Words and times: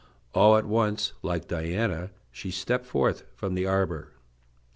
All 0.33 0.57
at 0.57 0.65
once, 0.65 1.13
like 1.21 1.47
Diana, 1.47 2.09
she 2.31 2.49
stepped 2.49 2.87
forth 2.87 3.23
from 3.35 3.53
the 3.53 3.67
arbor. 3.67 4.09